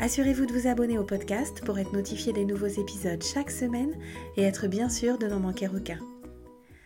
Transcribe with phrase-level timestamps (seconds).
[0.00, 3.98] Assurez-vous de vous abonner au podcast pour être notifié des nouveaux épisodes chaque semaine
[4.36, 5.98] et être bien sûr de n'en manquer aucun.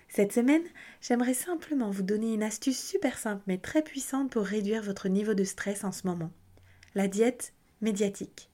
[0.09, 0.63] Cette semaine,
[1.03, 5.35] j'aimerais simplement vous donner une astuce super simple mais très puissante pour réduire votre niveau
[5.35, 6.31] de stress en ce moment.
[6.95, 8.49] La diète médiatique.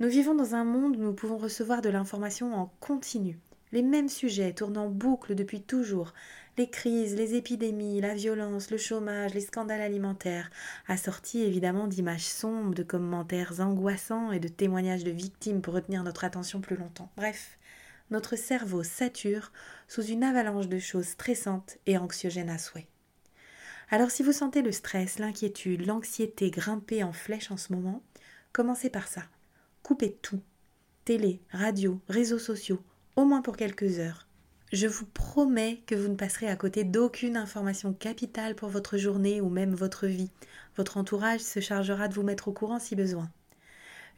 [0.00, 3.38] Nous vivons dans un monde où nous pouvons recevoir de l'information en continu.
[3.74, 6.14] Les mêmes sujets tournent en boucle depuis toujours
[6.56, 10.48] les crises, les épidémies, la violence, le chômage, les scandales alimentaires,
[10.86, 16.22] assortis évidemment d'images sombres, de commentaires angoissants et de témoignages de victimes pour retenir notre
[16.22, 17.10] attention plus longtemps.
[17.16, 17.58] Bref,
[18.12, 19.50] notre cerveau sature
[19.88, 22.86] sous une avalanche de choses stressantes et anxiogènes à souhait.
[23.90, 28.04] Alors si vous sentez le stress, l'inquiétude, l'anxiété grimper en flèche en ce moment,
[28.52, 29.24] commencez par ça.
[29.82, 30.40] Coupez tout.
[31.04, 32.80] Télé, radio, réseaux sociaux,
[33.16, 34.26] au moins pour quelques heures.
[34.72, 39.40] Je vous promets que vous ne passerez à côté d'aucune information capitale pour votre journée
[39.40, 40.30] ou même votre vie.
[40.76, 43.30] Votre entourage se chargera de vous mettre au courant si besoin.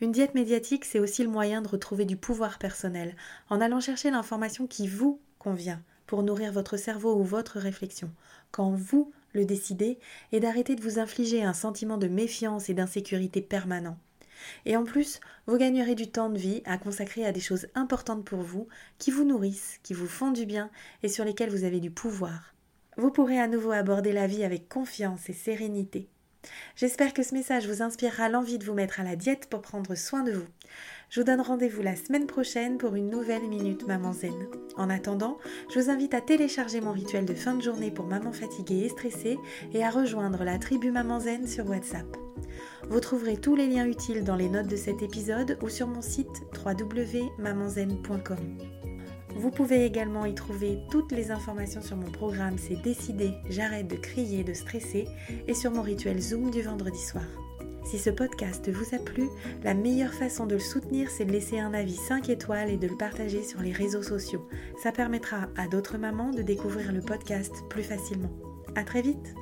[0.01, 3.17] Une diète médiatique, c'est aussi le moyen de retrouver du pouvoir personnel,
[3.51, 8.11] en allant chercher l'information qui vous convient, pour nourrir votre cerveau ou votre réflexion,
[8.51, 9.99] quand vous le décidez,
[10.33, 13.99] et d'arrêter de vous infliger un sentiment de méfiance et d'insécurité permanent.
[14.65, 18.25] Et en plus, vous gagnerez du temps de vie à consacrer à des choses importantes
[18.25, 20.71] pour vous, qui vous nourrissent, qui vous font du bien
[21.03, 22.55] et sur lesquelles vous avez du pouvoir.
[22.97, 26.09] Vous pourrez à nouveau aborder la vie avec confiance et sérénité.
[26.77, 29.95] J'espère que ce message vous inspirera l'envie de vous mettre à la diète pour prendre
[29.95, 30.47] soin de vous.
[31.11, 34.49] Je vous donne rendez-vous la semaine prochaine pour une nouvelle Minute Maman Zen.
[34.77, 35.39] En attendant,
[35.73, 38.89] je vous invite à télécharger mon rituel de fin de journée pour maman fatiguée et
[38.89, 39.39] stressée
[39.73, 42.07] et à rejoindre la tribu Maman Zen sur WhatsApp.
[42.89, 46.03] Vous trouverez tous les liens utiles dans les notes de cet épisode ou sur mon
[46.03, 48.86] site www.mamanzen.com.
[49.39, 53.97] Vous pouvez également y trouver toutes les informations sur mon programme C'est décidé, j'arrête de
[53.97, 55.07] crier, de stresser
[55.47, 57.25] et sur mon rituel Zoom du vendredi soir.
[57.85, 59.29] Si ce podcast vous a plu,
[59.63, 62.89] la meilleure façon de le soutenir, c'est de laisser un avis 5 étoiles et de
[62.89, 64.49] le partager sur les réseaux sociaux.
[64.83, 68.33] Ça permettra à d'autres mamans de découvrir le podcast plus facilement.
[68.75, 69.35] À très vite!